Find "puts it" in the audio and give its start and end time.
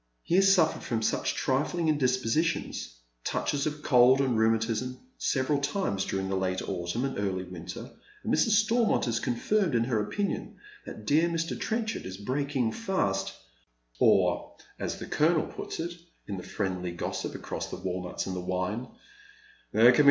15.45-15.93